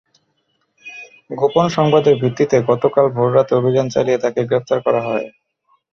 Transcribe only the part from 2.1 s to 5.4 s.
ভিত্তিতে গতকাল ভোররাতে অভিযান চালিয়ে তাঁকে গ্রেপ্তার করা হয়।